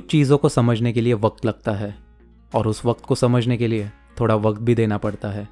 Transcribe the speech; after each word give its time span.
कुछ 0.00 0.10
चीज़ों 0.10 0.38
को 0.38 0.48
समझने 0.48 0.92
के 0.92 1.00
लिए 1.00 1.14
वक्त 1.14 1.44
लगता 1.44 1.72
है, 1.72 1.94
और 2.54 2.66
उस 2.66 2.84
वक्त 2.84 3.04
को 3.04 3.14
समझने 3.14 3.56
के 3.56 3.66
लिए 3.66 3.90
थोड़ा 4.20 4.34
वक्त 4.34 4.60
भी 4.60 4.74
देना 4.74 4.98
पड़ता 4.98 5.28
है। 5.28 5.48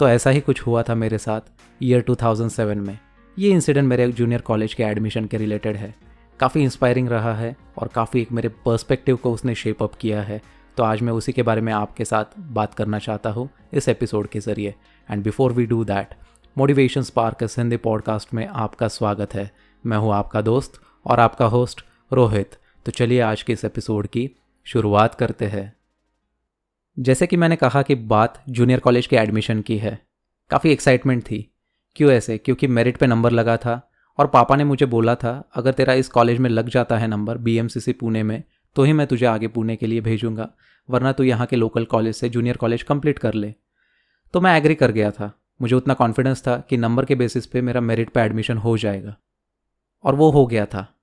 तो 0.00 0.08
ऐसा 0.08 0.30
ही 0.30 0.40
कुछ 0.40 0.60
हुआ 0.60 0.82
था 0.82 0.94
मेरे 0.94 1.18
साथ 1.18 1.40
ईयर 1.82 2.02
2007 2.02 2.76
में। 2.76 2.98
ये 3.38 3.50
इंसिडेंट 3.50 3.88
मेरे 3.88 4.12
जूनियर 4.12 4.40
कॉलेज 4.40 4.74
के 4.74 4.82
एडमिशन 4.82 5.26
के 5.26 5.36
रिलेटेड 5.36 5.76
है। 5.76 5.94
काफ़ी 6.40 6.62
इंस्पायरिंग 6.62 7.08
रहा 7.08 7.34
है, 7.34 7.56
और 7.78 7.88
काफ़ी 7.88 8.20
एक 8.20 8.32
मेरे 8.32 8.48
पर्सपेक्टिव 8.48 9.16
को 9.16 9.32
उसने 9.32 9.54
शेप 9.54 9.82
अप 9.82 9.94
किया 9.94 10.22
है। 10.22 10.40
तो 10.76 10.82
आज 10.82 11.02
मैं 11.02 11.12
उसी 11.12 11.32
के 11.32 11.42
बारे 11.42 11.60
में 11.60 11.72
आपके 11.72 12.04
साथ 12.04 12.38
बात 12.38 12.74
करना 12.74 12.98
चाहता 12.98 13.30
हूँ 13.30 13.48
इस 13.72 13.88
एपिसोड 13.88 14.26
के 14.26 14.40
ज़रिए। 14.40 14.74
And 15.10 15.22
before 15.24 15.52
we 15.52 15.66
do 15.66 15.84
that 15.84 16.14
motivation 16.56 17.02
spark 17.02 17.42
Hindi 17.42 17.76
podcast 17.76 18.34
में 18.34 18.46
आपका 18.46 18.88
स्वागत 18.88 19.34
है। 19.34 19.50
मैं 19.86 19.98
हूँ 19.98 20.12
आपका 20.14 20.40
दोस्त 20.40 20.80
और 21.06 21.20
आपका 21.20 21.46
होस्ट 21.46 21.84
रोहित। 22.12 22.58
तो 22.86 22.92
चलिए 22.92 23.20
आज 23.20 23.42
के 23.42 23.52
इस 23.52 23.64
एपिसोड 23.64 24.06
की 24.06 24.30
शुरुआत 24.64 25.14
करते 25.14 25.46
हैं। 25.46 25.76
जैसे 26.98 27.26
कि 27.26 27.36
मैंने 27.36 27.56
कहा 27.56 27.82
कि 27.82 27.94
बात 27.94 28.44
जूनियर 28.48 28.80
कॉलेज 28.80 29.06
के 29.06 29.16
एडमिशन 29.16 29.60
की 29.60 29.78
है, 29.78 30.06
काफ़ी 30.50 30.72
एक्साइटमेंट 30.72 31.22
थी। 31.22 31.50
क्यों 31.96 32.12
ऐसे? 32.12 32.38
क्योंकि 32.38 32.66
मेरिट 32.66 32.96
पे 32.96 33.06
नंबर 33.06 33.30
लगा 33.30 33.56
था 33.56 33.90
और 34.18 34.26
पापा 34.26 34.56
ने 34.56 34.64
मुझे 34.64 34.86
बोला 34.86 35.14
था, 35.14 35.50
अगर 35.54 35.72
तेरा 35.72 35.92
इस 35.92 36.08
कॉलेज 36.08 36.38
में 36.38 36.50
लग 36.50 36.68
जाता 36.68 36.98
है 36.98 37.06
नंबर 37.06 37.38
बीएमसीसी 37.38 37.92
पुणे 37.92 38.22
में 38.22 38.42
तो 38.74 38.82
ही 38.82 38.92
मैं 38.92 39.06
तुझे 39.06 39.26
आगे 39.26 39.48
पुणे 39.48 39.76
के 39.76 39.86
लिए 39.86 40.00
भेजूँगा, 40.00 40.50
वरना 40.90 41.12
तू 41.12 41.24
यहाँ 41.24 41.46
के 41.46 41.56
लोकल 41.56 41.84
कॉलेज 41.84 42.14
से 42.14 42.28
जूनियर 42.28 42.56
कॉलेज 42.56 42.82
कंप्लीट 42.82 43.18
कर 43.18 43.34
ले। 43.34 43.54
तो 44.32 44.40
मैं 44.40 44.56
एग्री 44.56 44.74
कर 44.74 44.92
गया 44.92 45.10
था। 45.10 45.38
मुझे 45.62 45.76
उतना 45.76 45.94
कॉन्फिडेंस 45.94 46.42
था 46.46 46.56
कि 46.56 46.76
नंबर 46.76 47.04
के 47.04 47.14
बेसिस 47.14 47.46
पे 47.46 47.60
मेरा 47.60 47.80
मेरिट 47.80 48.10
पे 48.10 48.20
एडमिशन 48.20 48.58
हो 48.58 48.78
जाएगा। 48.78 49.16
और 50.04 50.14
वो 50.14 50.30
हो 50.30 50.46
गया 50.46 50.66
था। 50.66 50.94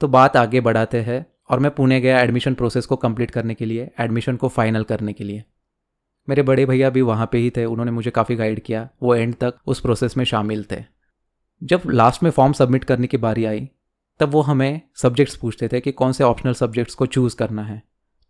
तो 0.00 0.08
बात 0.08 0.36
आगे 0.36 0.60
बढ़ाते 0.60 1.00
हैं 1.00 1.26
और 1.50 1.58
मैं 1.58 1.70
पुणे 1.70 2.00
गया 2.00 2.20
एडमिशन 2.20 2.54
प्रोसेस 2.54 2.86
को 2.86 2.96
कंप्लीट 2.96 3.30
करने 3.30 3.54
के 3.54 3.64
लिए 3.64 3.90
एडमिशन 4.00 4.36
को 4.36 4.48
फाइनल 4.48 4.82
करने 4.82 5.12
के 5.12 5.24
लिए। 5.24 5.44
मेरे 6.28 6.42
बड़े 6.42 6.66
भैया 6.66 6.90
भी 6.90 7.00
वहाँ 7.00 7.28
पे 7.32 7.38
ही 7.38 7.50
थे, 7.50 7.64
उन्होंने 7.64 7.92
मुझे 7.92 8.10
काफ़ी 8.10 8.36
गाइड 8.36 8.60
किया, 8.60 8.88
वो 9.02 9.14
एंड 9.14 9.34
तक 9.34 9.54
उस 9.66 9.80
प्रोसेस 9.80 10.16
में 10.16 10.24
शामिल 10.24 10.64
थे। 10.72 10.84
जब 11.62 11.82
लास्ट 11.86 12.22
में 12.22 12.30
फॉर्म 12.30 12.52
सबमिट 12.52 12.84
करने 12.84 13.06
की 13.06 13.16
बारी 13.16 13.44
आई, 13.44 13.70
तब 14.20 14.28
वो 14.28 14.40
हमें 14.40 14.80
सब्जेक्ट्स 14.96 15.36
पूछते 15.36 15.68
थे 15.68 15.80
कि 15.80 15.92
कौन 15.92 16.12
से 16.12 16.24
ऑप्शनल 16.24 16.54
सब्जेक्ट्स 16.54 16.94
को 16.94 17.06
चूज़ 17.06 17.36
करना 17.36 17.64
है। 17.64 17.82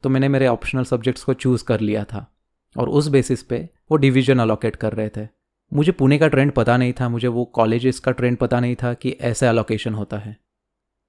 तो 0.03 0.09
मैंने 0.09 0.29
मेरे 0.29 0.47
ऑप्शनल 0.47 0.85
सब्जेक्ट्स 0.85 1.25
को 1.25 1.35
चूज़ 1.35 1.65
कर 1.65 1.81
लिया 1.81 2.05
था 2.05 2.35
और 2.77 2.89
उस 2.89 3.09
बेसिस 3.09 3.43
पे 3.43 3.69
वो 3.91 3.97
डिवीज़न 3.97 4.39
अलोकेट 4.39 4.77
कर 4.77 4.93
रहे 4.93 5.09
थे। 5.09 5.29
मुझे 5.73 5.93
पुणे 5.93 6.19
का 6.19 6.29
ट्रेंड 6.29 6.53
पता 6.53 6.77
नहीं 6.77 6.93
था, 6.93 7.09
मुझे 7.09 7.29
वो 7.29 7.45
कॉलेजेस 7.45 8.01
का 8.01 8.13
ट्रेंड 8.13 8.37
पता 8.37 8.61
नहीं 8.61 8.77
था 8.83 8.95
कि 8.95 9.11
ऐसे 9.11 9.47
अलोकेशन 9.47 9.95
होता 9.95 10.19
है। 10.19 10.44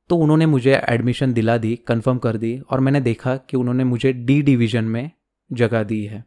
तो 0.09 0.17
उन्होंने 0.17 0.45
मुझे 0.45 0.73
एडमिशन 0.89 1.33
दिला 1.33 1.57
दी 1.57 1.75
कंफर्म 1.87 2.17
कर 2.17 2.37
दी 2.37 2.57
और 2.59 2.79
मैंने 2.79 3.01
देखा 3.01 3.35
कि 3.37 3.57
उन्होंने 3.57 3.83
मुझे 3.83 4.11
डी 4.13 4.41
डिवीज़न 4.41 4.83
में 4.83 5.11
जगह 5.51 5.83
दी 5.83 6.03
है 6.05 6.23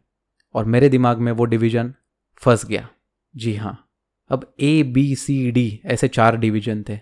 और 0.55 0.65
मेरे 0.65 0.89
दिमाग 0.89 1.17
में 1.17 1.31
वो 1.31 1.45
डिवीज़न 1.45 1.93
फंस 2.41 2.65
गया। 2.65 2.89
जी 3.33 3.55
हाँ 3.55 3.77
अब 4.29 4.53
ए 4.59 4.83
बी 4.83 5.15
सी 5.15 5.51
डी 5.51 5.81
ऐसे 5.85 6.07
चार 6.07 6.37
डिवीज़न 6.37 6.83
थे 6.89 6.99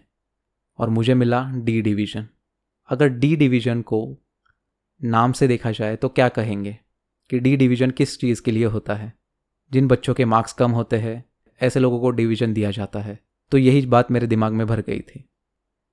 और 0.80 0.90
मुझे 0.90 1.14
मिला 1.14 1.44
डी 1.56 1.82
डिवीज़न 1.82 2.28
अगर 2.90 3.08
डी 3.10 3.36
डिवीज़न 3.36 3.82
को 3.82 4.18
नाम 5.02 5.32
से 5.32 5.48
देखा 5.48 5.72
जाए 5.72 5.96
तो 5.96 6.10
क्या 6.10 6.28
कहेंगे 6.30 6.78
कि 7.30 7.40
डी 7.40 7.56
डिवीज़न 7.58 7.92
किस 7.92 8.20
चीज़ 8.20 8.42
के 8.42 8.52
लिए 8.52 8.66
होता 8.66 8.96
है? 8.96 9.14
जिन 9.72 9.88
बच्चों 9.88 10.14
के 10.14 10.26
मार्क्स 10.26 10.54
कम 10.54 10.72
होते 10.72 10.98
हैं, 10.98 11.24
ऐसे 11.62 11.80
लोगों 11.80 12.00
को 12.00 12.10
डिवीज़न 12.12 12.54
दिया 12.54 12.72
जाता 12.72 13.00
है। 13.00 13.20
तो 13.52 13.58
यही 13.58 13.86
बात 13.86 14.12
मेरे 14.12 14.28
दिमाग 14.28 14.54
में 14.54 14.66
भर 14.68 14.82
गई 14.82 15.00
थी। 15.00 15.24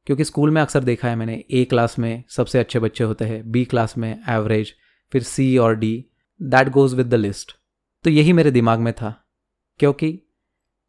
क्योंकि 0.06 0.24
स्कूल 0.24 0.50
में 0.50 0.60
अक्सर 0.62 0.84
देखा 0.84 1.08
है 1.08 1.16
मैंने 1.16 1.42
ए 1.50 1.64
क्लास 1.64 1.98
में 1.98 2.24
सबसे 2.28 2.58
अच्छे 2.58 2.78
बच्चे 2.78 3.05
होते 3.05 3.24
हैं 3.24 3.50
बी 3.52 3.64
क्लास 3.64 3.97
में 3.98 4.11
एवरेज 4.11 4.72
फिर 5.12 5.22
सी 5.22 5.56
और 5.58 5.77
D 5.77 5.94
that 6.41 6.69
goes 6.70 6.96
with 6.96 7.06
the 7.06 7.14
list 7.16 7.56
तो 8.05 8.11
यही 8.11 8.33
मेरे 8.33 8.50
दिमाग 8.50 8.79
में 8.79 8.92
था, 8.92 9.14
क्योंकि 9.80 10.18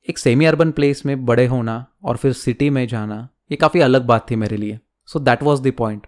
एक 0.07 0.17
सेमी 0.17 0.45
अर्बन 0.45 0.71
प्लेस 0.71 1.05
में 1.05 1.25
बड़े 1.25 1.45
होना 1.45 1.85
और 2.03 2.17
फिर 2.17 2.33
सिटी 2.33 2.69
में 2.69 2.87
जाना, 2.87 3.27
ये 3.51 3.55
काफ़ी 3.57 3.79
अलग 3.81 4.05
बात 4.05 4.29
थी 4.31 4.35
मेरे 4.35 4.57
लिए। 4.57 4.79
So 5.09 5.19
that 5.19 5.43
was 5.43 5.61
the 5.61 5.71
point 5.77 6.07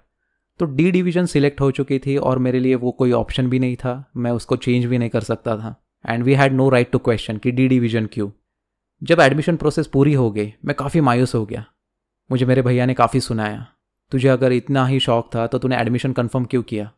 तो 0.59 0.65
डी 0.67 0.89
डिवीज़न 0.91 1.25
सिलेक्ट 1.25 1.61
हो 1.61 1.69
चुकी 1.71 1.99
थी 1.99 2.15
और 2.17 2.39
मेरे 2.39 2.59
लिए 2.59 2.75
वो 2.75 2.91
कोई 2.91 3.11
ऑप्शन 3.13 3.49
भी 3.49 3.59
नहीं 3.59 3.75
था, 3.75 4.11
मैं 4.17 4.31
उसको 4.31 4.55
चेंज 4.57 4.85
भी 4.85 4.97
नहीं 4.97 5.09
कर 5.09 5.21
सकता 5.21 5.55
था। 5.57 5.75
And 6.05 6.23
we 6.23 6.33
had 6.33 6.53
no 6.53 6.69
right 6.69 6.91
to 6.91 6.99
question 6.99 7.37
कि 7.37 7.51
डी 7.51 7.67
डिवीज़न 7.67 8.05
क्यों। 8.13 8.29
जब 9.01 9.19
एडमिशन 9.19 9.55
प्रोसेस 9.55 9.87
पूरी 9.87 10.13
हो 10.13 10.29
गई, 10.31 10.53
मैं 10.65 10.75
काफ़ी 10.75 11.01
मायूस 11.01 11.35
हो 11.35 11.45
गया। 11.45 11.65
मुझे 12.29 12.45
मेरे 12.45 12.61
भैया 12.61 12.85
ने 12.85 12.93
काफ़ी 12.93 13.19
सुनाया। 13.19 13.65
तुझे 14.11 14.27
अगर 14.27 14.51
इतना 14.51 14.85
ही 14.85 14.99
शौक 14.99 15.29
था 15.35 15.45
तो 15.47 15.59
तूने 15.59 15.77
एडमिशन 15.77 16.13
कन्फर्म 16.13 16.45
क्यों 16.45 16.63
किया? 16.63 16.91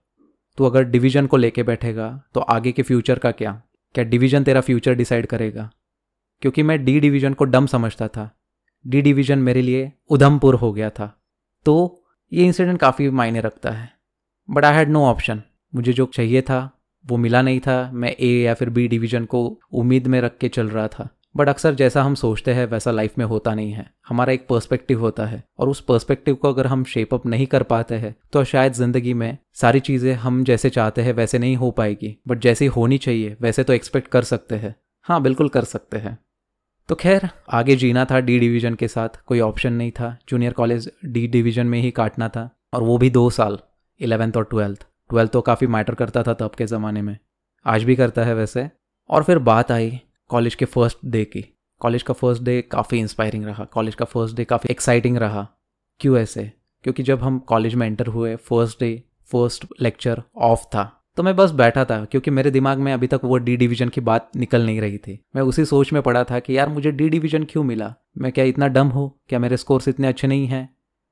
तू 0.57 0.65
अगर 0.65 0.83
डिवीज़न 0.83 1.27
को 1.27 1.37
लेके 1.37 1.63
बैठेगा 1.63 2.09
तो 2.33 2.39
आगे 2.39 2.71
के 2.71 2.83
फ्यूचर 2.83 3.19
का 3.19 3.31
क्या? 3.31 3.61
क्या 3.95 4.03
डिवीज़न 4.03 4.43
तेरा 4.43 4.61
फ्यूचर 4.61 4.93
डिसाइड 4.93 5.25
करेगा? 5.25 5.69
क्योंकि 6.41 6.63
मैं 6.63 6.83
डी 6.85 6.99
डिवीज़न 6.99 7.33
को 7.33 7.45
डम 7.45 7.65
समझता 7.65 8.07
था। 8.07 8.29
डी 8.85 9.01
डिवीज़न 9.01 9.39
मेरे 9.39 9.61
लिए 9.61 9.91
उधमपुर 10.09 10.55
हो 10.55 10.71
गया 10.73 10.89
था। 10.89 11.13
तो 11.65 12.03
ये 12.31 12.45
इंसिडेंट 12.45 12.79
काफ़ी 12.79 13.09
मायने 13.09 13.41
रखता 13.41 13.71
है। 13.71 13.89
But 14.49 14.65
I 14.65 14.75
had 14.75 14.89
no 14.89 15.05
option 15.05 15.41
मुझे 15.73 15.93
जो 15.93 16.05
चाहिए 16.05 16.41
था, 16.41 16.59
वो 17.05 17.17
मिला 17.17 17.41
नहीं 17.41 17.59
था। 17.59 17.89
मैं 17.93 18.15
ए 18.19 18.29
या 18.43 18.53
फिर 18.53 18.69
बी 18.69 18.87
डिवीज़न 18.87 19.25
को 19.25 19.59
उम्मीद 19.73 20.07
में 20.07 20.19
रख 20.21 20.37
के 20.37 20.49
चल 20.49 20.69
रहा 20.69 20.87
था। 20.87 21.09
बट 21.35 21.49
अक्सर 21.49 21.75
जैसा 21.75 22.03
हम 22.03 22.15
सोचते 22.15 22.53
हैं, 22.53 22.65
वैसा 22.65 22.91
लाइफ 22.91 23.17
में 23.17 23.25
होता 23.25 23.53
नहीं 23.55 23.71
है। 23.71 23.85
हमारा 24.07 24.33
एक 24.33 24.47
पर्सपेक्टिव 24.47 24.99
होता 24.99 25.25
है। 25.25 25.43
और 25.59 25.69
उस 25.69 25.81
पर्सपेक्टिव 25.81 26.35
को 26.35 26.49
अगर 26.49 26.67
हम 26.67 26.83
शेप 26.83 27.13
अप 27.13 27.25
नहीं 27.25 27.45
कर 27.47 27.63
पाते 27.63 27.95
हैं 27.95 28.15
तो 28.33 28.43
शायद 28.43 28.73
ज़िंदगी 28.73 29.13
में 29.13 29.37
सारी 29.53 29.79
चीज़ें 29.79 30.13
हम 30.15 30.43
जैसे 30.43 30.69
चाहते 30.69 31.01
हैं, 31.01 31.13
वैसे 31.13 31.39
नहीं 31.39 31.55
हो 31.55 31.71
पाएगी। 31.71 32.15
बट 32.27 32.39
जैसी 32.39 32.65
होनी 32.67 32.97
चाहिए, 32.97 33.35
वैसे 33.41 33.63
तो 33.63 33.73
एक्सपेक्ट 33.73 34.07
कर 34.07 34.23
सकते 34.23 34.55
हैं। 34.55 34.75
हाँ 35.07 35.21
बिल्कुल 35.21 35.49
कर 35.49 35.63
सकते 35.63 35.97
हैं। 35.97 36.17
तो 36.89 36.95
खैर, 36.95 37.29
आगे 37.49 37.75
जीना 37.75 38.05
था 38.05 38.19
डी 38.19 38.39
डिवीज़न 38.39 38.75
के 38.75 38.87
साथ। 38.87 39.21
कोई 39.25 39.39
ऑप्शन 39.39 39.73
नहीं 39.73 39.91
था। 39.91 40.17
जूनियर 40.29 40.53
कॉलेज 40.53 40.91
डी 41.05 41.27
डिवीज़न 41.27 41.67
में 41.67 41.79
ही 41.79 41.91
काटना 41.91 42.29
था। 42.29 42.49
और 42.73 42.83
वो 42.83 42.97
भी 42.97 43.09
दो 43.09 43.29
साल 43.29 43.57
इलेवेंथ 43.99 44.37
और 44.37 44.43
ट्वेल्थ 44.43 44.85
ट्वेल्थ 45.09 45.31
तो 45.31 45.41
काफ़ी 45.41 45.67
मैटर 45.67 45.95
करता 45.95 46.23
था 46.23 46.33
तब 46.33 46.51
के 46.51 46.65
ज़माने 46.65 47.01
में। 47.01 47.17
आज 47.65 47.83
भी 47.83 47.95
करता 47.95 48.23
है 48.23 48.33
वैसे। 48.35 48.69
और 49.09 49.23
फिर 49.23 49.39
बात 49.39 49.71
आई 49.71 49.99
कॉलेज 50.29 50.55
के 50.55 50.65
फ़र्स्ट 50.65 50.97
डे 51.05 51.23
की। 51.25 51.43
कॉलेज 51.81 52.03
का 52.03 52.13
फ़र्स्ट 52.13 52.43
डे 52.43 52.61
काफ़ी 52.61 52.99
इंस्पायरिंग 52.99 53.45
रहा। 53.45 53.63
कॉलेज 53.65 53.95
का 53.95 54.05
फ़र्स्ट 54.05 54.35
डे 54.35 54.43
काफ़ी 54.45 54.71
एक्साइटिंग 54.71 55.17
रहा। 55.17 55.47
क्यों 56.01 56.17
ऐसे? 56.17 56.51
क्योंकि 56.85 57.03
जब 57.03 57.19
हम 57.19 57.39
कॉलेज 57.39 57.75
में 57.75 57.85
एंटर 57.87 58.07
हुए 58.07 58.35
first 58.35 58.79
day 58.79 58.91
first 59.31 59.65
lecture 59.81 60.21
off 60.37 60.65
था 60.65 60.95
तो 61.17 61.23
मैं 61.23 61.35
बस 61.35 61.51
बैठा 61.51 61.83
था, 61.85 62.03
क्योंकि 62.05 62.31
मेरे 62.31 62.51
दिमाग 62.51 62.77
में 62.77 62.91
अभी 62.93 63.07
तक 63.07 63.21
वो 63.23 63.37
डी 63.37 63.55
डिवीज़न 63.57 63.89
की 63.89 64.01
बात 64.01 64.29
निकल 64.35 64.65
नहीं 64.65 64.81
रही 64.81 64.97
थी। 64.97 65.19
मैं 65.35 65.41
उसी 65.41 65.65
सोच 65.65 65.91
में 65.93 66.01
पड़ा 66.01 66.23
था 66.23 66.39
कि 66.39 66.57
यार 66.57 66.69
मुझे 66.69 66.91
डी 66.91 67.09
डिवीज़न 67.09 67.43
क्यों 67.43 67.63
मिला? 67.63 67.93
मैं 68.17 68.31
क्या 68.31 68.45
इतना 68.45 68.67
डम 68.67 68.87
हूँ? 68.87 69.11
क्या 69.29 69.39
मेरे 69.39 69.57
स्कोर्स 69.57 69.87
इतने 69.87 70.07
अच्छे 70.07 70.27
नहीं 70.27 70.47
हैं? 70.47 70.67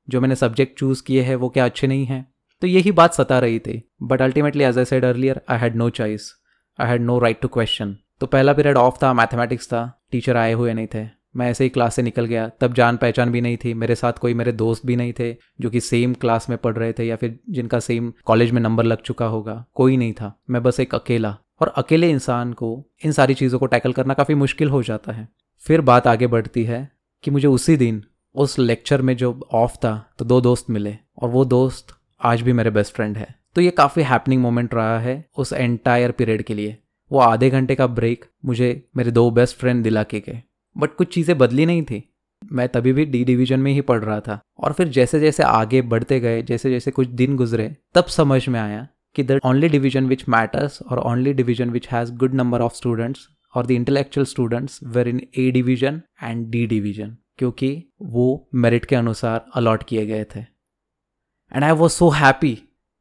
जो 0.08 0.22
मैंने 0.22 0.36
सब्जेक्ट 0.36 0.80
चूज़ 0.80 1.04
किए 1.04 1.22
हैं, 1.22 1.36
वो 1.36 1.50
क्या 1.50 1.66
अच्छे 1.66 1.88
नहीं 1.88 2.06
हैं? 2.06 2.26
तो 2.62 2.68
यही 2.68 2.92
बात 2.92 3.14
सता 3.14 3.40
रही 3.40 3.60
थी। 3.60 3.82
But 4.04 4.22
ultimately 4.22 4.64
as 4.64 4.78
I 4.78 4.86
said 4.86 5.06
earlier 5.06 5.42
I 5.50 5.60
had 5.60 5.76
no 5.76 5.90
choice 5.92 6.34
I 6.80 6.88
had 6.88 7.02
no 7.02 7.20
right 7.20 7.42
to 7.42 7.48
question 7.48 7.96
तो 8.22 8.28
पहला 8.28 8.54
पीरियड 8.54 8.78
ऑफ़ 8.78 8.96
था 9.04 9.14
मैथमेटिक्स 9.14 9.68
था 9.68 9.82
टीचर 10.12 10.38
आए 10.38 10.54
हुए 10.54 10.74
नहीं 10.74 10.88
थे। 10.94 11.06
मैं 11.36 11.50
ऐसे 11.50 11.64
ही 11.64 11.70
क्लास 11.70 11.96
से 11.96 12.02
निकल 12.02 12.26
गया, 12.26 12.48
तब 12.62 12.74
जान 12.74 12.98
पहचान 12.98 13.32
भी 13.32 13.42
नहीं 13.42 13.58
थी, 13.58 13.74
मेरे 13.74 13.96
साथ 13.96 14.14
कोई 14.14 14.34
मेरे 14.34 14.52
दोस्त 14.52 14.86
भी 14.86 14.96
नहीं 14.96 15.14
थे, 15.14 15.32
जो 15.62 15.70
कि 15.70 15.80
सेम 15.80 16.14
क्लास 16.14 16.50
में 16.50 16.58
पढ़ 16.58 16.78
रहे 16.78 16.94
थे 16.94 17.04
या 17.04 17.16
फिर 17.16 17.38
जिनका 17.50 17.80
सेम 17.80 18.12
कॉलेज 18.26 18.52
में 18.52 18.62
नंबर 18.62 18.84
लग 18.84 19.02
चुका 19.02 19.26
होगा, 19.26 19.64
कोई 19.74 19.98
नहीं 19.98 20.14
था। 20.14 20.34
मैं 20.50 20.64
बस 20.64 20.80
एक 20.80 20.96
अकेला 20.96 21.36
और 21.62 21.74
अकेले 21.78 22.10
इंसान 22.10 22.54
को 22.54 22.70
इन 23.06 23.12
सारी 23.12 23.34
चीज़ों 23.34 23.60
को 23.60 23.66
टैकल 23.66 23.94
करना 23.94 24.14
काफ़ी 24.14 24.36
मुश्किल 24.36 24.70
हो 24.70 24.82
जाता 24.84 25.12
है। 25.12 25.28
फिर 25.64 25.82
बात 25.82 26.08
आगे 26.08 26.28
बढ़ती 26.28 26.64
है 26.64 26.90
कि 27.24 27.32
मुझे 27.32 27.48
उसी 27.48 27.78
दिन, 27.78 28.04
उस 28.36 28.58
लेक्चर 28.60 29.02
में 29.02 29.16
जो 29.18 29.40
ऑफ़ 29.54 29.76
था 29.76 29.96
तो 30.20 30.26
दो 30.26 30.42
दोस्त 30.42 30.70
मिले 30.70 30.96
और 31.22 31.30
वो 31.30 31.46
दोस्त 31.46 31.96
आज 32.22 32.42
भी 32.42 32.54
मेरे 32.54 32.70
बेस्ट 32.70 32.94
फ्रेंड 32.94 33.18
है। 33.18 33.28
तो 33.56 33.62
ये 33.62 33.72
काफ़ी 33.72 34.04
हैपनिंग 34.04 34.42
मोमेंट 34.42 34.74
रहा 34.74 35.00
है 35.00 35.24
उस 35.38 35.54
एंटायर 35.54 36.12
पीरियड 36.12 36.42
के 36.42 36.54
लिए। 36.54 36.78
वो 37.12 37.20
आधे 37.20 37.50
घंटे 37.50 37.76
का 37.76 37.88
ब्रेक 37.88 38.26
मुझे, 38.46 38.84
मेरे 38.98 39.12
दो 39.12 39.30
बेस्ट 39.32 39.58
फ्रेंड 39.58 39.84
दिला 39.84 40.04
के 40.04 40.20
गए। 40.20 40.42
बट 40.76 40.96
कुछ 40.96 41.14
चीज़ें 41.14 41.38
बदली 41.38 41.66
नहीं 41.66 41.84
थी। 41.84 42.04
मैं 42.42 42.68
तभी 42.70 42.92
भी 42.94 43.06
डी 43.06 43.24
डिवीज़न 43.26 43.60
में 43.60 43.72
ही 43.72 43.82
पढ़ 43.82 44.04
रहा 44.04 44.20
था। 44.20 44.40
और 44.60 44.74
फिर 44.74 44.88
जैसे 44.88 45.20
जैसे 45.20 45.44
आगे 45.44 45.82
बढ़ते 45.84 46.20
गए 46.20 46.42
जैसे 46.42 46.70
जैसे 46.70 46.92
कुछ 46.92 47.08
दिन 47.08 47.36
गुजरे, 47.36 47.76
तब 47.96 48.06
समझ 48.06 48.48
में 48.50 48.60
आया 48.60 48.88
कि 49.16 49.24
the 49.24 49.40
only 49.46 49.70
division 49.70 50.08
which 50.08 50.28
matters 50.30 50.82
और 50.82 51.00
only 51.00 51.34
division 51.34 51.70
which 51.70 51.88
has 51.90 52.14
good 52.14 52.34
number 52.34 52.62
of 52.62 52.74
students 52.74 53.28
और 53.54 53.66
the 53.66 53.72
intellectual 53.72 54.26
students 54.26 54.80
were 54.86 55.08
in 55.08 55.22
A 55.38 55.50
division 55.52 56.02
and 56.24 56.46
D 56.52 56.66
division 56.68 57.16
क्योंकि 57.38 57.72
वो 58.02 58.50
मेरिट 58.56 58.86
के 58.86 58.96
अनुसार 58.96 59.46
अलॉट 59.56 59.84
किए 59.84 60.06
गए 60.06 60.26
थे। 60.36 60.40
And 60.40 61.64
I 61.64 61.72
was 61.72 61.92
so 61.92 62.10
happy 62.10 62.58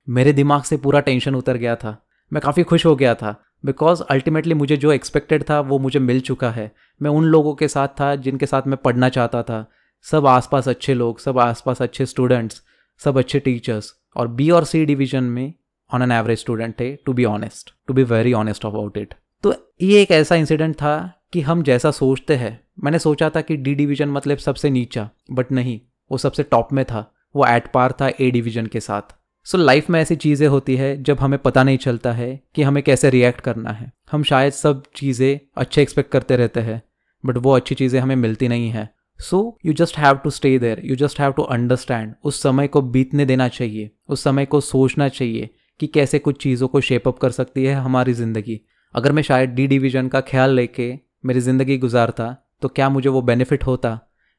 मेरे 0.08 0.32
दिमाग 0.32 0.62
से 0.62 0.76
पूरा 0.76 1.00
टेंशन 1.00 1.34
उतर 1.34 1.56
गया 1.56 1.76
था। 1.76 1.96
मैं 2.32 2.40
काफ़ी 2.42 2.62
खुश 2.62 2.86
हो 2.86 2.94
गया 2.96 3.14
था। 3.14 3.34
बिकॉज़ 3.64 4.02
अल्टीमेटली 4.02 4.54
मुझे 4.54 4.76
जो 4.76 4.92
एक्सपेक्टेड 4.92 5.44
था, 5.50 5.60
वो 5.60 5.78
मुझे 5.78 5.98
मिल 5.98 6.20
चुका 6.20 6.50
है। 6.50 6.70
मैं 7.00 7.10
उन 7.10 7.24
लोगों 7.24 7.54
के 7.54 7.68
साथ 7.68 7.88
था, 8.00 8.14
जिनके 8.16 8.46
साथ 8.46 8.66
मैं 8.66 8.76
पढ़ना 8.76 9.08
चाहता 9.08 9.42
था। 9.42 9.64
सब 10.04 10.26
आसपास 10.26 10.68
अच्छे 10.68 10.94
लोग, 10.94 11.20
सब 11.20 11.38
आसपास 11.38 11.82
अच्छे 11.82 12.06
स्टूडेंट्स 12.06 12.62
सब 13.00 13.18
अच्छे 13.18 13.38
टीचर्स 13.38 13.92
और 14.16 14.28
बी 14.28 14.50
और 14.50 14.64
सी 14.64 14.84
डिवीज़न 14.84 15.24
में 15.24 15.52
ऑन 15.90 16.02
एन 16.02 16.12
एवरेज 16.12 16.38
स्टूडेंट 16.38 16.74
थे 16.80 16.94
to 16.96 17.12
be 17.12 17.24
honest 17.24 17.74
to 17.88 17.94
be 17.94 18.02
very 18.02 18.32
honest 18.32 18.66
about 18.66 18.96
it 18.98 19.14
तो 19.44 19.54
ये 19.82 20.00
एक 20.02 20.10
ऐसा 20.10 20.34
इंसिडेंट 20.34 20.74
था 20.74 21.12
कि 21.32 21.40
हम 21.40 21.62
जैसा 21.62 21.90
सोचते 21.90 22.36
हैं। 22.36 22.58
मैंने 22.84 22.98
सोचा 22.98 23.30
था 23.30 23.40
कि 23.40 23.56
डी 23.56 23.74
डिवीज़न 23.74 24.08
मतलब 24.08 24.38
सबसे 24.38 24.70
नीचा 24.70 25.08
बट 25.30 25.52
नहीं, 25.52 25.80
वो 26.10 26.18
सबसे 26.18 26.42
टॉप 26.42 26.72
में 26.72 26.84
था। 26.84 27.10
वो 27.36 27.46
एट 27.46 27.70
पार 27.72 27.92
था 27.92 28.08
ए 28.20 28.30
डिवीज़न 28.30 28.66
के 28.66 28.80
साथ। 28.80 29.15
सो 29.46 29.58
so, 29.58 29.64
लाइफ 29.64 29.88
में 29.90 30.00
ऐसी 30.00 30.14
चीज़ें 30.16 30.46
होती 30.48 30.74
है 30.76 31.02
जब 31.02 31.18
हमें 31.20 31.38
पता 31.38 31.62
नहीं 31.62 31.78
चलता 31.78 32.12
है 32.12 32.28
कि 32.54 32.62
हमें 32.62 32.82
कैसे 32.82 33.10
रिएक्ट 33.10 33.40
करना 33.40 33.70
है। 33.70 33.90
हम 34.12 34.22
शायद 34.22 34.52
सब 34.52 34.82
चीज़ें 34.96 35.38
अच्छे 35.56 35.82
एक्सपेक्ट 35.82 36.10
करते 36.12 36.36
रहते 36.36 36.60
हैं 36.60 36.80
बट 37.24 37.36
वो 37.36 37.52
अच्छी 37.52 37.74
चीज़ें 37.74 37.98
हमें 38.00 38.14
मिलती 38.16 38.48
नहीं 38.48 38.70
है। 38.70 38.88
So 39.20 39.58
you 39.66 39.72
just 39.72 39.98
have 39.98 40.16
to 40.16 40.30
stay 40.30 40.58
there 40.58 40.80
you 40.84 40.96
just 40.96 41.20
have 41.20 41.32
to 41.32 41.42
understand 41.42 42.14
उस 42.24 42.42
समय 42.42 42.68
को 42.68 42.82
बीतने 42.82 43.26
देना 43.26 43.48
चाहिए। 43.48 43.90
उस 44.08 44.24
समय 44.24 44.46
को 44.46 44.60
सोचना 44.62 45.08
चाहिए 45.10 45.48
कि 45.80 45.86
कैसे 45.88 46.18
कुछ 46.18 46.42
चीज़ों 46.42 46.68
को 46.68 46.80
शेपअप 46.80 47.18
कर 47.18 47.30
सकती 47.30 47.64
है 47.64 47.74
हमारी 47.76 48.12
ज़िंदगी। 48.14 48.60
अगर 48.94 49.12
मैं 49.12 49.22
शायद 49.22 49.50
डी 49.50 49.66
डिवीज़न 49.66 50.08
का 50.08 50.20
ख्याल 50.22 50.54
लेके 50.54 50.92
मेरी 51.24 51.40
ज़िंदगी 51.40 51.78
गुजारता 51.78 52.36
तो 52.62 52.68
क्या 52.68 52.88
मुझे 52.88 53.08
वो 53.08 53.22
बेनिफिट 53.22 53.66
होता? 53.66 53.98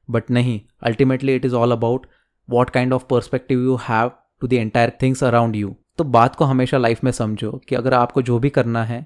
बट 0.09 0.31
नहीं. 0.31 0.59
Ultimately 0.83 1.35
it 1.35 1.45
is 1.45 1.55
all 1.55 1.71
about 1.71 2.07
what 2.49 2.69
kind 2.69 2.93
of 2.93 3.03
perspective 3.09 3.63
you 3.63 3.79
have 3.89 4.11
to 4.41 4.47
the 4.47 4.53
entire 4.53 4.91
things 5.01 5.23
around 5.23 5.55
you 5.55 5.75
तो 5.97 6.03
बात 6.05 6.35
को 6.35 6.45
हमेशा 6.45 6.77
लाइफ 6.77 7.03
में 7.03 7.11
समझो 7.11 7.51
कि 7.69 7.75
अगर 7.75 7.93
आपको 7.93 8.21
जो 8.21 8.39
भी 8.39 8.49
करना 8.49 8.83
है 8.85 9.05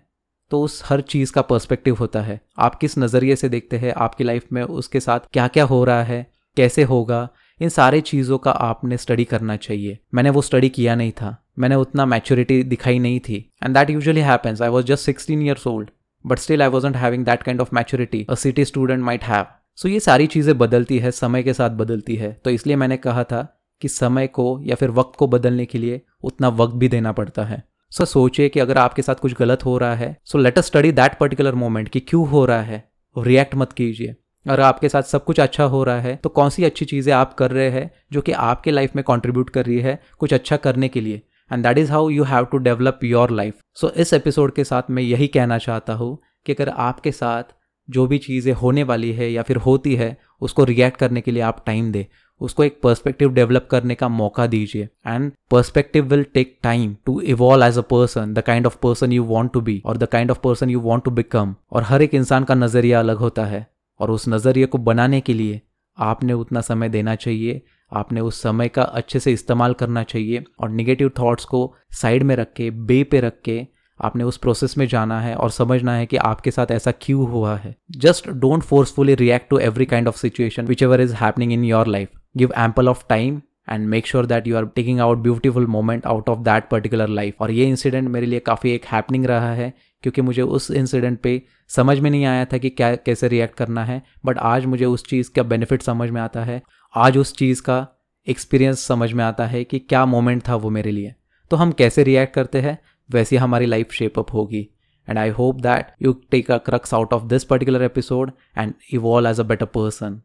तो 0.51 0.61
उस 0.61 0.81
हर 0.85 1.01
चीज़ 1.01 1.31
का 1.31 1.41
पर्सपेक्टिव 1.41 1.95
होता 1.95 2.21
है। 2.21 2.39
आप 2.59 2.75
किस 2.75 2.97
नज़रिए 2.97 3.35
से 3.35 3.49
देखते 3.49 3.77
हैं, 3.77 3.93
आपकी 3.93 4.23
लाइफ 4.23 4.47
में 4.53 4.61
उसके 4.63 4.99
साथ 4.99 5.19
क्या 5.33 5.47
क्या 5.47 5.63
हो 5.63 5.83
रहा 5.83 6.03
है, 6.03 6.25
कैसे 6.57 6.83
होगा, 6.83 7.27
इन 7.59 7.69
सारे 7.69 8.01
चीज़ों 8.01 8.37
का 8.37 8.51
आपने 8.51 8.97
स्टडी 8.97 9.23
करना 9.25 9.55
चाहिए। 9.57 9.97
मैंने 10.13 10.29
वो 10.29 10.41
स्टडी 10.41 10.69
किया 10.69 10.95
नहीं 10.95 11.11
था। 11.11 11.35
मैंने 11.59 11.75
उतना 11.75 12.05
मैच्योरिटी 12.05 12.61
दिखाई 12.63 12.99
नहीं 12.99 13.19
थी। 13.19 13.37
And 13.63 13.73
that 13.73 13.89
usually 13.89 14.21
happens 14.21 14.61
I 14.61 14.69
was 14.69 14.85
just 14.85 15.05
sixteen 15.05 15.41
years 15.41 15.67
old 15.67 15.89
but 16.25 16.39
still 16.39 16.61
I 16.61 16.69
wasn't 16.69 16.95
having 16.95 17.25
that 17.25 17.43
kind 17.43 17.61
of 17.61 17.69
maturity 17.75 18.25
a 18.29 18.35
city 18.35 18.65
student 18.65 19.03
might 19.03 19.23
have 19.23 19.45
so 19.77 19.89
ये 19.89 19.99
सारी 19.99 20.27
चीज़ें 20.27 20.57
बदलती 20.57 20.99
है, 20.99 21.11
समय 21.11 21.43
के 21.43 21.53
साथ 21.53 21.69
बदलती 21.77 22.15
है। 22.15 22.31
तो 22.43 22.49
इसलिए 22.49 22.75
मैंने 22.75 22.97
कहा 22.97 23.23
था 23.23 23.47
कि 23.81 23.87
समय 23.87 24.27
को 24.27 24.59
या 24.63 24.75
फिर 24.75 24.89
वक्त 24.91 25.15
को 25.17 25.27
बदलने 25.27 25.65
के 25.65 25.77
लिए 25.77 26.01
उतना 26.23 26.49
वक्त 26.49 26.75
भी 26.75 26.87
देना 26.87 27.11
पड़ता 27.11 27.43
है। 27.43 27.63
सो 27.91 28.03
so, 28.03 28.09
सोचिए 28.09 28.49
कि 28.49 28.59
अगर 28.59 28.77
आपके 28.77 29.01
साथ 29.01 29.15
कुछ 29.15 29.33
गलत 29.33 29.65
हो 29.65 29.77
रहा 29.77 29.95
है 29.95 30.15
so 30.25 30.37
let 30.37 30.57
us 30.57 30.65
study 30.65 30.91
that 30.91 31.17
particular 31.19 31.55
moment 31.55 31.89
कि 31.89 31.99
क्यों 31.99 32.27
हो 32.27 32.45
रहा 32.45 32.61
है। 32.61 32.83
रिएक्ट 33.15 33.55
मत 33.55 33.73
कीजिए। 33.73 34.15
अगर 34.45 34.61
आपके 34.61 34.89
साथ 34.89 35.03
सब 35.03 35.23
कुछ 35.23 35.39
अच्छा 35.39 35.63
हो 35.63 35.83
रहा 35.83 35.99
है 36.01 36.15
तो 36.15 36.29
कौन 36.29 36.49
सी 36.49 36.63
अच्छी 36.63 36.85
चीज़ें 36.85 37.13
आप 37.13 37.33
कर 37.33 37.51
रहे 37.51 37.69
हैं 37.69 37.89
जो 38.13 38.21
कि 38.21 38.31
आपके 38.31 38.71
लाइफ 38.71 38.95
में 38.95 39.03
कॉन्ट्रीब्यूट 39.03 39.49
कर 39.49 39.65
रही 39.65 39.79
है 39.79 39.99
कुछ 40.19 40.33
अच्छा 40.33 40.57
करने 40.57 40.87
के 40.87 41.01
लिए? 41.01 41.21
And 41.51 41.63
that 41.63 41.77
is 41.77 41.91
how 41.91 42.09
you 42.09 42.23
have 42.23 42.45
to 42.45 42.57
develop 42.59 42.99
your 43.03 43.31
life 43.31 43.59
so 43.73 43.89
इस 43.95 44.13
एपिसोड 44.13 44.53
के 44.55 44.63
साथ 44.63 44.89
मैं 44.89 45.03
यही 45.03 45.27
कहना 45.27 45.57
चाहता 45.57 45.93
हूँ 45.93 46.17
कि 46.45 46.53
अगर 46.53 46.69
आपके 46.69 47.11
साथ 47.11 47.53
जो 47.89 48.05
भी 48.07 48.17
चीज़ें 48.17 48.53
होने 48.53 48.83
वाली 48.83 49.11
है 49.11 49.31
या 49.31 49.41
फिर 49.41 49.57
होती 49.57 49.95
है 49.95 50.15
उसको 50.41 50.63
रिएक्ट 50.63 50.97
करने 50.97 51.21
के 51.21 51.31
लिए 51.31 51.41
आप 51.43 51.63
टाइम 51.65 51.91
दे। 51.91 52.05
उसको 52.41 52.63
एक 52.63 52.79
पर्सपेक्टिव 52.83 53.33
डेवलप 53.33 53.67
करने 53.71 53.95
का 53.95 54.07
मौका 54.09 54.45
दीजिए। 54.47 54.89
And 55.07 55.31
perspective 55.51 56.05
will 56.05 56.23
take 56.33 56.57
time 56.63 56.95
to 57.05 57.19
evolve 57.21 57.65
as 57.65 57.77
a 57.77 57.81
person 57.89 58.33
the 58.33 58.41
kind 58.41 58.65
of 58.65 58.77
person 58.83 59.11
you 59.11 59.23
want 59.23 59.53
to 59.53 59.61
be 59.61 59.81
और 59.85 59.97
the 59.97 60.05
kind 60.05 60.31
of 60.31 60.39
person 60.43 60.69
you 60.69 60.79
want 60.79 61.03
to 61.03 61.11
become 61.11 61.55
और 61.71 61.83
हर 61.83 62.01
एक 62.01 62.13
इंसान 62.13 62.43
का 62.43 62.55
नज़रिया 62.55 62.99
अलग 62.99 63.17
होता 63.17 63.45
है। 63.45 63.65
और 63.99 64.11
उस 64.11 64.27
नज़रिए 64.29 64.65
को 64.65 64.77
बनाने 64.79 65.19
के 65.21 65.33
लिए 65.33 65.61
आपने 65.97 66.33
उतना 66.33 66.61
समय 66.61 66.89
देना 66.89 67.15
चाहिए, 67.15 67.61
आपने 67.91 68.21
उस 68.21 68.41
समय 68.41 68.67
का 68.67 68.83
अच्छे 68.83 69.19
से 69.19 69.31
इस्तेमाल 69.33 69.73
करना 69.73 70.03
चाहिए 70.03 70.43
और 70.59 70.69
निगेटिव 70.69 71.11
थॉट्स 71.19 71.45
को 71.45 71.73
साइड 71.91 72.23
में 72.23 72.35
रख 72.35 72.53
के, 72.55 72.69
बे 72.69 73.03
पे 73.03 73.19
रख 73.19 73.33
के 73.45 73.65
आपने 73.99 74.23
उस 74.23 74.37
प्रोसेस 74.37 74.77
में 74.77 74.85
जाना 74.87 75.19
है 75.21 75.35
और 75.35 75.49
समझना 75.49 75.95
है 75.95 76.05
कि 76.05 76.17
आपके 76.17 76.51
साथ 76.51 76.71
ऐसा 76.71 76.91
क्यों 77.01 77.27
हुआ 77.29 77.55
है। 77.55 77.75
Just 77.97 78.29
don't 78.29 78.63
forcefully 78.63 79.15
react 79.15 79.49
to 79.49 79.57
every 79.59 79.85
kind 79.85 80.07
of 80.07 80.17
situation 80.17 80.65
which 80.65 80.83
ever 80.83 81.01
is 81.01 81.13
happening 81.15 81.53
in 81.53 81.63
your 81.63 81.87
life 81.87 82.09
give 82.35 82.53
ample 82.57 82.89
of 82.89 83.03
time 83.09 83.41
and 83.69 83.87
make 83.87 84.07
sure 84.07 84.25
that 84.25 84.47
you 84.47 84.55
are 84.57 84.65
taking 84.65 84.99
out 84.99 85.17
beautiful 85.17 85.67
moment 85.67 86.05
out 86.05 86.29
of 86.29 86.39
that 86.39 86.67
particular 86.69 87.07
life 87.07 87.41
और 87.41 87.51
ये 87.51 87.65
incident 87.65 88.09
मेरे 88.09 88.25
लिए 88.25 88.39
काफ़ी 88.39 88.71
एक 88.71 88.85
happening 88.85 89.25
रहा 89.25 89.53
है, 89.53 89.73
क्योंकि 90.03 90.21
मुझे 90.21 90.41
उस 90.41 90.69
इंसिडेंट 90.71 91.19
पे 91.19 91.41
समझ 91.69 91.99
में 91.99 92.09
नहीं 92.09 92.25
आया 92.25 92.45
था 92.45 92.57
कि 92.57 92.69
क्या, 92.69 92.95
कैसे 92.95 93.27
रिएक्ट 93.27 93.55
करना 93.55 93.85
है 93.85 94.01
बट 94.25 94.37
आज 94.37 94.65
मुझे 94.65 94.85
उस 94.85 95.05
चीज़ 95.05 95.31
का 95.35 95.43
बेनिफिट 95.43 95.81
समझ 95.81 96.09
में 96.09 96.21
आता 96.21 96.43
है। 96.43 96.61
आज 96.93 97.17
उस 97.17 97.35
चीज़ 97.37 97.61
का 97.61 97.85
एक्सपीरियंस 98.27 98.85
समझ 98.87 99.11
में 99.13 99.23
आता 99.23 99.45
है 99.45 99.63
कि 99.63 99.79
क्या 99.79 100.05
मोमेंट 100.05 100.47
था 100.47 100.55
वो 100.55 100.69
मेरे 100.69 100.91
लिए। 100.91 101.13
तो 101.51 101.57
हम 101.57 101.71
कैसे 101.71 102.03
रिएक्ट 102.03 102.33
करते 102.33 102.61
हैं? 102.61 102.77
वैसी 103.09 103.35
हमारी 103.35 103.65
लाइफ 103.65 103.91
शेपअप 103.91 104.33
होगी। 104.33 104.67
And 105.07 105.17
I 105.17 105.29
hope 105.29 105.61
that 105.61 105.87
you 106.01 106.13
take 106.31 106.51
a 106.51 106.57
crux 106.57 106.93
out 106.93 107.13
of 107.13 107.23
this 107.25 107.43
particular 107.43 107.83
episode 107.83 108.31
and 108.57 108.73
evolve 108.93 109.29
as 109.29 109.39
a 109.39 109.43
better 109.43 109.65
person 109.67 110.21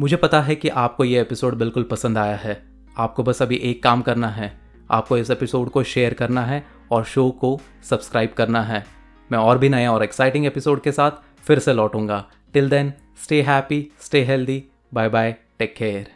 मुझे 0.00 0.16
पता 0.16 0.40
है 0.40 0.54
कि 0.56 0.68
आपको 0.68 1.04
ये 1.04 1.20
एपिसोड 1.20 1.54
बिल्कुल 1.54 1.82
पसंद 1.82 2.18
आया 2.18 2.36
है। 2.36 2.62
आपको 2.98 3.22
बस 3.22 3.42
अभी 3.42 3.56
एक 3.56 3.82
काम 3.82 4.02
करना 4.02 4.28
है। 4.28 4.60
आपको 4.90 5.18
इस 5.18 5.30
एपिसोड 5.30 5.70
को 5.70 5.82
शेयर 5.82 6.14
करना 6.14 6.42
है 6.42 6.66
और 6.90 7.04
शो 7.04 7.30
को 7.30 7.60
सब्सक्राइब 7.90 8.32
करना 8.32 8.62
है। 8.62 8.84
मैं 9.32 9.38
और 9.38 9.58
भी 9.58 9.68
नया 9.68 9.92
और 9.92 10.04
एक्साइटिंग 10.04 10.46
एपिसोड 10.46 10.80
के 10.80 10.92
साथ 10.92 11.10
फिर 11.38 11.58
से 11.58 11.72
लौटूँगा। 11.72 12.28
Till 12.52 12.70
then 12.70 12.92
stay 13.22 13.42
happy 13.42 13.92
stay 14.00 14.24
healthy 14.24 14.64
bye 14.94 15.08
bye 15.08 15.36
take 15.58 15.74
care 15.76 16.06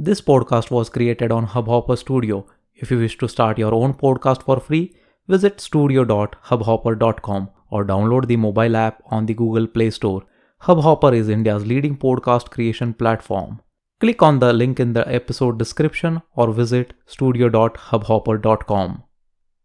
this 0.00 0.20
podcast 0.20 0.72
was 0.72 0.90
created 0.90 1.32
on 1.32 1.48
Hubhopper 1.68 1.96
studio 1.96 2.46
if 2.82 2.94
you 2.94 3.00
wish 3.00 3.16
to 3.20 3.26
start 3.26 3.58
your 3.58 3.72
own 3.72 3.92
podcast 3.92 4.42
for 4.42 4.58
free 4.58 4.90
visit 5.28 5.60
studio 5.60 6.02
dot 6.02 6.36
Hubhopper 6.62 6.94
dot 6.94 7.20
com 7.20 7.46
और 7.72 7.84
download 7.84 8.26
the 8.26 8.32
mobile 8.32 8.76
app 8.76 8.98
on 9.12 9.26
the 9.26 9.30
Google 9.30 9.66
Play 9.66 9.90
Store 9.90 10.31
Hubhopper 10.66 11.12
is 11.12 11.28
India's 11.28 11.66
leading 11.66 11.96
podcast 11.96 12.50
creation 12.50 12.94
platform. 12.94 13.60
Click 13.98 14.22
on 14.22 14.38
the 14.38 14.52
link 14.52 14.78
in 14.78 14.92
the 14.92 15.12
episode 15.12 15.58
description 15.58 16.22
or 16.36 16.52
visit 16.52 16.92
studio.hubhopper.com. 17.04 19.02